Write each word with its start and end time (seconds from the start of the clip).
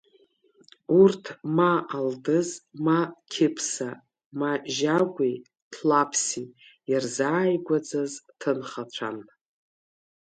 Урҭ 1.01 1.23
ма 1.55 1.71
Алдыз, 1.95 2.49
ма 2.85 2.99
Кыԥса, 3.31 3.89
ма 4.39 4.51
Жьагәеи 4.73 5.35
Ҭлаԥси 5.71 6.45
ирзааигәаӡаз 6.91 8.11
ҭынхацәан. 8.39 9.17